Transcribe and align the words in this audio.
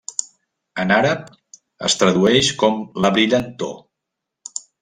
En 0.83 0.93
àrab, 0.95 1.27
es 1.89 1.97
tradueix 2.03 2.51
com 2.65 2.83
'la 3.03 3.15
brillantor'. 3.19 4.61